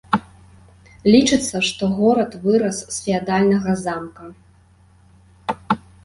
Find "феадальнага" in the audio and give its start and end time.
3.09-3.75